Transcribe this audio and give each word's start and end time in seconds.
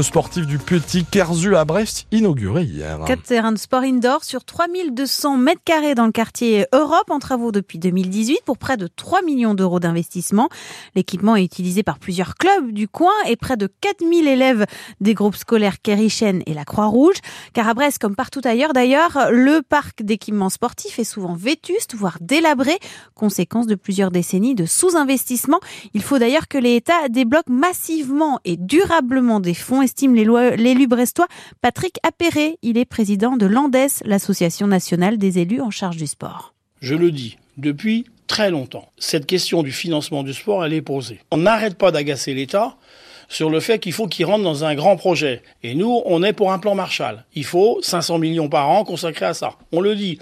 Sportif 0.00 0.46
du 0.46 0.56
Petit 0.56 1.04
Kerzu 1.04 1.54
à 1.54 1.66
Brest 1.66 2.06
inauguré 2.12 2.62
hier. 2.62 2.98
Quatre 3.06 3.24
terrains 3.24 3.52
de 3.52 3.58
sport 3.58 3.82
indoor 3.82 4.24
sur 4.24 4.42
3200 4.42 5.36
mètres 5.36 5.60
carrés 5.62 5.94
dans 5.94 6.06
le 6.06 6.12
quartier 6.12 6.64
Europe 6.72 7.10
en 7.10 7.18
travaux 7.18 7.52
depuis 7.52 7.78
2018 7.78 8.38
pour 8.46 8.56
près 8.56 8.78
de 8.78 8.86
3 8.86 9.20
millions 9.20 9.52
d'euros 9.52 9.80
d'investissement. 9.80 10.48
L'équipement 10.94 11.36
est 11.36 11.44
utilisé 11.44 11.82
par 11.82 11.98
plusieurs 11.98 12.36
clubs 12.36 12.72
du 12.72 12.88
coin 12.88 13.12
et 13.28 13.36
près 13.36 13.58
de 13.58 13.68
4000 13.82 14.28
élèves 14.28 14.64
des 15.02 15.12
groupes 15.12 15.36
scolaires 15.36 15.82
Kérichen 15.82 16.42
et 16.46 16.54
la 16.54 16.64
Croix-Rouge. 16.64 17.16
Car 17.52 17.68
à 17.68 17.74
Brest, 17.74 17.98
comme 17.98 18.16
partout 18.16 18.40
ailleurs 18.44 18.72
d'ailleurs, 18.72 19.28
le 19.30 19.60
parc 19.60 20.02
d'équipements 20.02 20.48
sportifs 20.48 20.98
est 21.00 21.04
souvent 21.04 21.34
vétuste, 21.34 21.94
voire 21.94 22.16
délabré, 22.22 22.78
conséquence 23.14 23.66
de 23.66 23.74
plusieurs 23.74 24.10
décennies 24.10 24.54
de 24.54 24.64
sous-investissement. 24.64 25.60
Il 25.92 26.02
faut 26.02 26.18
d'ailleurs 26.18 26.48
que 26.48 26.56
l'État 26.56 27.10
débloque 27.10 27.50
massivement 27.50 28.40
et 28.46 28.56
durablement 28.56 29.38
des 29.38 29.52
fonds 29.52 29.81
estime 29.82 30.14
l'élu 30.14 30.86
brestois 30.86 31.26
Patrick 31.60 31.98
Appéré. 32.02 32.58
Il 32.62 32.78
est 32.78 32.84
président 32.84 33.36
de 33.36 33.46
l'ANDES, 33.46 34.02
l'association 34.04 34.66
nationale 34.66 35.18
des 35.18 35.38
élus 35.38 35.60
en 35.60 35.70
charge 35.70 35.96
du 35.96 36.06
sport. 36.06 36.54
Je 36.80 36.94
le 36.94 37.10
dis 37.10 37.36
depuis 37.58 38.06
très 38.26 38.50
longtemps. 38.50 38.88
Cette 38.98 39.26
question 39.26 39.62
du 39.62 39.72
financement 39.72 40.22
du 40.22 40.32
sport, 40.32 40.64
elle 40.64 40.72
est 40.72 40.82
posée. 40.82 41.20
On 41.30 41.36
n'arrête 41.36 41.76
pas 41.76 41.90
d'agacer 41.90 42.32
l'État 42.32 42.76
sur 43.28 43.50
le 43.50 43.60
fait 43.60 43.78
qu'il 43.78 43.92
faut 43.92 44.06
qu'il 44.06 44.26
rentre 44.26 44.44
dans 44.44 44.64
un 44.64 44.74
grand 44.74 44.96
projet. 44.96 45.42
Et 45.62 45.74
nous, 45.74 46.02
on 46.06 46.22
est 46.22 46.32
pour 46.32 46.52
un 46.52 46.58
plan 46.58 46.74
Marshall. 46.74 47.24
Il 47.34 47.44
faut 47.44 47.78
500 47.82 48.18
millions 48.18 48.48
par 48.48 48.70
an 48.70 48.84
consacrés 48.84 49.26
à 49.26 49.34
ça. 49.34 49.54
On 49.72 49.80
le 49.80 49.94
dit. 49.94 50.18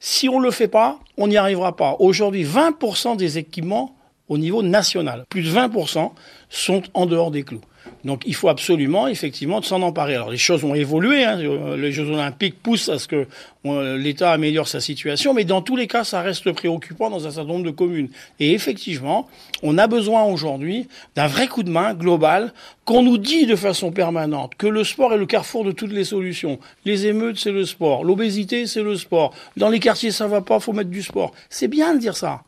Si 0.00 0.28
on 0.28 0.38
ne 0.38 0.44
le 0.44 0.52
fait 0.52 0.68
pas, 0.68 1.00
on 1.16 1.26
n'y 1.26 1.36
arrivera 1.36 1.74
pas. 1.74 1.96
Aujourd'hui, 1.98 2.44
20% 2.44 3.16
des 3.16 3.38
équipements 3.38 3.96
au 4.28 4.38
niveau 4.38 4.62
national, 4.62 5.24
plus 5.28 5.42
de 5.42 5.50
20% 5.50 6.10
sont 6.50 6.82
en 6.94 7.06
dehors 7.06 7.30
des 7.30 7.42
clous. 7.42 7.60
Donc 8.04 8.22
il 8.26 8.34
faut 8.34 8.48
absolument, 8.48 9.08
effectivement, 9.08 9.60
s'en 9.62 9.82
emparer. 9.82 10.14
Alors 10.14 10.30
les 10.30 10.38
choses 10.38 10.64
ont 10.64 10.74
évolué, 10.74 11.24
hein. 11.24 11.36
les 11.76 11.92
Jeux 11.92 12.08
olympiques 12.08 12.62
poussent 12.62 12.88
à 12.88 12.98
ce 12.98 13.08
que 13.08 13.26
l'État 13.64 14.32
améliore 14.32 14.68
sa 14.68 14.80
situation, 14.80 15.34
mais 15.34 15.44
dans 15.44 15.62
tous 15.62 15.76
les 15.76 15.86
cas, 15.86 16.04
ça 16.04 16.22
reste 16.22 16.50
préoccupant 16.52 17.10
dans 17.10 17.26
un 17.26 17.30
certain 17.30 17.48
nombre 17.48 17.64
de 17.64 17.70
communes. 17.70 18.08
Et 18.40 18.52
effectivement, 18.52 19.28
on 19.62 19.76
a 19.78 19.86
besoin 19.86 20.22
aujourd'hui 20.24 20.88
d'un 21.16 21.26
vrai 21.26 21.48
coup 21.48 21.62
de 21.62 21.70
main 21.70 21.94
global, 21.94 22.52
qu'on 22.84 23.02
nous 23.02 23.18
dit 23.18 23.46
de 23.46 23.56
façon 23.56 23.90
permanente 23.90 24.52
que 24.56 24.66
le 24.66 24.84
sport 24.84 25.12
est 25.12 25.18
le 25.18 25.26
carrefour 25.26 25.64
de 25.64 25.72
toutes 25.72 25.92
les 25.92 26.04
solutions. 26.04 26.58
Les 26.84 27.06
émeutes, 27.06 27.38
c'est 27.38 27.52
le 27.52 27.66
sport. 27.66 28.04
L'obésité, 28.04 28.66
c'est 28.66 28.82
le 28.82 28.96
sport. 28.96 29.34
Dans 29.56 29.68
les 29.68 29.80
quartiers, 29.80 30.10
ça 30.10 30.26
va 30.26 30.40
pas, 30.40 30.60
faut 30.60 30.72
mettre 30.72 30.90
du 30.90 31.02
sport. 31.02 31.32
C'est 31.50 31.68
bien 31.68 31.94
de 31.94 31.98
dire 31.98 32.16
ça. 32.16 32.42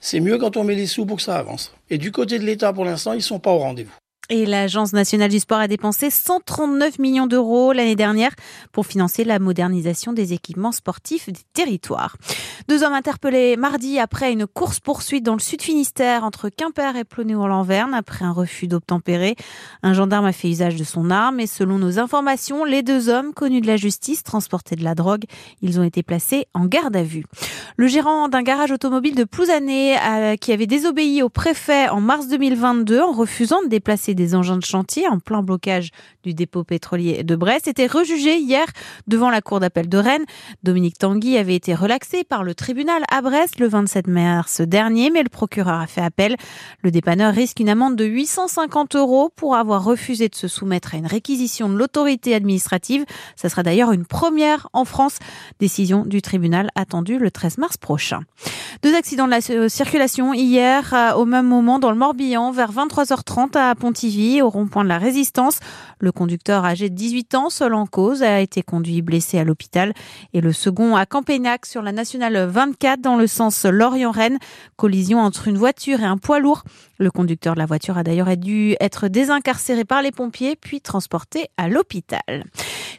C'est 0.00 0.20
mieux 0.20 0.38
quand 0.38 0.56
on 0.56 0.64
met 0.64 0.74
les 0.74 0.86
sous 0.86 1.06
pour 1.06 1.16
que 1.16 1.22
ça 1.22 1.36
avance. 1.36 1.74
Et 1.90 1.98
du 1.98 2.12
côté 2.12 2.38
de 2.38 2.44
l'État, 2.44 2.72
pour 2.72 2.84
l'instant, 2.84 3.12
ils 3.12 3.22
sont 3.22 3.40
pas 3.40 3.50
au 3.50 3.58
rendez-vous. 3.58 3.94
Et 4.30 4.44
l'Agence 4.44 4.92
nationale 4.92 5.30
du 5.30 5.40
sport 5.40 5.58
a 5.58 5.68
dépensé 5.68 6.10
139 6.10 6.98
millions 6.98 7.26
d'euros 7.26 7.72
l'année 7.72 7.96
dernière 7.96 8.32
pour 8.72 8.84
financer 8.84 9.24
la 9.24 9.38
modernisation 9.38 10.12
des 10.12 10.34
équipements 10.34 10.72
sportifs 10.72 11.30
des 11.30 11.40
territoires. 11.54 12.16
Deux 12.68 12.82
hommes 12.82 12.92
interpellés 12.92 13.56
mardi 13.56 13.98
après 13.98 14.30
une 14.30 14.46
course-poursuite 14.46 15.24
dans 15.24 15.32
le 15.32 15.40
sud 15.40 15.62
Finistère 15.62 16.24
entre 16.24 16.50
Quimper 16.50 16.96
et 16.96 17.04
Plonéo-Lanverne 17.04 17.94
après 17.94 18.26
un 18.26 18.32
refus 18.32 18.66
d'obtempérer. 18.66 19.34
Un 19.82 19.94
gendarme 19.94 20.26
a 20.26 20.32
fait 20.32 20.50
usage 20.50 20.76
de 20.76 20.84
son 20.84 21.10
arme 21.10 21.40
et 21.40 21.46
selon 21.46 21.78
nos 21.78 21.98
informations, 21.98 22.66
les 22.66 22.82
deux 22.82 23.08
hommes 23.08 23.32
connus 23.32 23.62
de 23.62 23.66
la 23.66 23.78
justice 23.78 24.24
transportaient 24.24 24.76
de 24.76 24.84
la 24.84 24.94
drogue. 24.94 25.24
Ils 25.62 25.80
ont 25.80 25.84
été 25.84 26.02
placés 26.02 26.46
en 26.52 26.66
garde 26.66 26.96
à 26.96 27.02
vue. 27.02 27.24
Le 27.78 27.86
gérant 27.86 28.28
d'un 28.28 28.42
garage 28.42 28.72
automobile 28.72 29.14
de 29.14 29.24
Plouzané 29.24 29.96
euh, 29.98 30.36
qui 30.36 30.52
avait 30.52 30.66
désobéi 30.66 31.22
au 31.22 31.30
préfet 31.30 31.88
en 31.88 32.02
mars 32.02 32.28
2022 32.28 33.00
en 33.00 33.12
refusant 33.12 33.62
de 33.62 33.68
déplacer 33.68 34.17
des 34.18 34.34
engins 34.34 34.56
de 34.56 34.64
chantier 34.64 35.06
en 35.08 35.20
plein 35.20 35.42
blocage 35.42 35.90
du 36.24 36.34
dépôt 36.34 36.64
pétrolier 36.64 37.22
de 37.22 37.36
Brest 37.36 37.68
était 37.68 37.86
rejugé 37.86 38.36
hier 38.36 38.66
devant 39.06 39.30
la 39.30 39.40
cour 39.40 39.60
d'appel 39.60 39.88
de 39.88 39.96
Rennes. 39.96 40.24
Dominique 40.64 40.98
Tanguy 40.98 41.38
avait 41.38 41.54
été 41.54 41.72
relaxé 41.72 42.24
par 42.24 42.42
le 42.42 42.54
tribunal 42.54 43.04
à 43.12 43.22
Brest 43.22 43.60
le 43.60 43.68
27 43.68 44.08
mars 44.08 44.60
dernier, 44.60 45.10
mais 45.10 45.22
le 45.22 45.28
procureur 45.28 45.78
a 45.80 45.86
fait 45.86 46.00
appel. 46.00 46.36
Le 46.82 46.90
dépanneur 46.90 47.32
risque 47.32 47.60
une 47.60 47.68
amende 47.68 47.94
de 47.94 48.04
850 48.04 48.96
euros 48.96 49.30
pour 49.36 49.54
avoir 49.54 49.84
refusé 49.84 50.28
de 50.28 50.34
se 50.34 50.48
soumettre 50.48 50.94
à 50.94 50.98
une 50.98 51.06
réquisition 51.06 51.68
de 51.68 51.76
l'autorité 51.76 52.34
administrative. 52.34 53.04
Ce 53.36 53.48
sera 53.48 53.62
d'ailleurs 53.62 53.92
une 53.92 54.04
première 54.04 54.68
en 54.72 54.84
France. 54.84 55.18
Décision 55.60 56.04
du 56.04 56.22
tribunal 56.22 56.70
attendue 56.74 57.18
le 57.18 57.30
13 57.30 57.58
mars 57.58 57.76
prochain. 57.76 58.22
Deux 58.82 58.96
accidents 58.96 59.26
de 59.26 59.30
la 59.30 59.68
circulation 59.68 60.34
hier 60.34 61.14
au 61.16 61.24
même 61.24 61.46
moment 61.46 61.78
dans 61.78 61.92
le 61.92 61.96
Morbihan 61.96 62.50
vers 62.50 62.72
23h30 62.72 63.56
à 63.56 63.74
Au 64.42 64.48
rond-point 64.48 64.84
de 64.84 64.88
la 64.88 64.98
Résistance. 64.98 65.60
Le 66.00 66.12
conducteur 66.12 66.64
âgé 66.64 66.88
de 66.88 66.94
18 66.94 67.34
ans, 67.34 67.50
seul 67.50 67.74
en 67.74 67.84
cause, 67.84 68.22
a 68.22 68.40
été 68.40 68.62
conduit 68.62 69.02
blessé 69.02 69.38
à 69.38 69.44
l'hôpital. 69.44 69.92
Et 70.32 70.40
le 70.40 70.52
second 70.54 70.96
à 70.96 71.04
Campénac 71.04 71.66
sur 71.66 71.82
la 71.82 71.92
nationale 71.92 72.46
24 72.46 73.02
dans 73.02 73.16
le 73.16 73.26
sens 73.26 73.66
Lorient-Rennes. 73.66 74.38
Collision 74.76 75.18
entre 75.20 75.48
une 75.48 75.58
voiture 75.58 76.00
et 76.00 76.06
un 76.06 76.16
poids 76.16 76.40
lourd. 76.40 76.62
Le 76.98 77.10
conducteur 77.10 77.54
de 77.54 77.58
la 77.58 77.66
voiture 77.66 77.98
a 77.98 78.02
d'ailleurs 78.02 78.34
dû 78.38 78.76
être 78.80 79.08
désincarcéré 79.08 79.84
par 79.84 80.00
les 80.00 80.10
pompiers 80.10 80.56
puis 80.56 80.80
transporté 80.80 81.48
à 81.58 81.68
l'hôpital. 81.68 82.44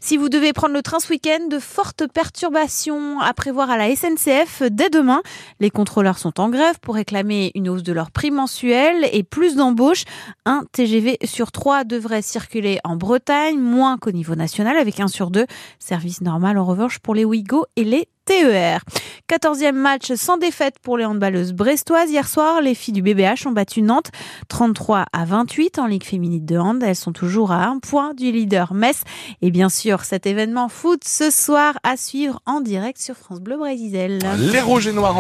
Si 0.02 0.18
vous 0.18 0.30
devez 0.30 0.54
prendre 0.54 0.74
le 0.74 0.82
train 0.82 1.00
ce 1.00 1.10
week-end, 1.10 1.48
de 1.50 1.60
fortes 1.60 2.08
perturbations 2.08 3.20
à 3.20 3.34
prévoir 3.34 3.70
à 3.70 3.78
la 3.78 3.94
SNCF 3.96 4.64
dès 4.72 4.90
demain. 4.90 5.22
Les 5.60 5.70
contrôleurs 5.70 6.18
sont 6.18 6.40
en 6.40 6.50
grève 6.50 6.80
pour 6.82 6.96
réclamer 6.96 7.52
une 7.56 7.70
hausse 7.70 7.84
de 7.84 7.94
leur 7.94 8.12
prix 8.12 8.32
mensuel 8.32 9.08
et 9.12 9.24
plus 9.24 9.56
d'embauches. 9.56 10.06
Un 10.46 10.64
TGV 10.72 11.18
sur 11.26 11.52
trois 11.52 11.84
devrait 11.84 12.22
circuler 12.22 12.80
en 12.84 12.96
Bretagne, 12.96 13.60
moins 13.60 13.98
qu'au 13.98 14.12
niveau 14.12 14.36
national 14.36 14.78
avec 14.78 15.00
un 15.00 15.08
sur 15.08 15.32
deux. 15.32 15.46
Service 15.80 16.22
normal 16.22 16.58
en 16.58 16.66
revanche 16.66 17.00
pour 17.00 17.14
les 17.16 17.26
Ouigo 17.26 17.66
et 17.76 17.84
les 17.84 18.08
TER. 18.30 18.82
14e 19.28 19.74
match 19.74 20.14
sans 20.14 20.38
défaite 20.38 20.76
pour 20.84 20.98
les 20.98 21.06
handballeuses 21.06 21.54
brestoises. 21.54 22.12
Hier 22.12 22.28
soir, 22.28 22.62
les 22.62 22.76
filles 22.76 22.94
du 22.94 23.02
BBH 23.02 23.48
ont 23.48 23.52
battu 23.52 23.82
Nantes 23.82 24.12
33 24.50 25.06
à 25.12 25.26
28 25.26 25.80
en 25.80 25.88
Ligue 25.88 26.04
féminine 26.04 26.46
de 26.46 26.58
hand. 26.58 26.84
Elles 26.84 26.96
sont 26.96 27.12
toujours 27.12 27.52
à 27.52 27.66
un 27.66 27.80
point 27.80 28.14
du 28.14 28.32
leader 28.32 28.76
Metz. 28.76 29.02
Et 29.42 29.50
bien 29.50 29.70
sûr, 29.70 30.04
cet 30.04 30.28
événement 30.28 30.70
foot 30.70 31.04
ce 31.06 31.32
soir 31.32 31.80
à 31.82 31.98
suivre 31.98 32.40
en 32.46 32.62
direct 32.62 33.00
sur 33.00 33.16
France 33.16 33.40
Bleu 33.40 33.58
Brésil. 33.58 34.20
Les 34.38 34.92
Noirs 34.94 35.16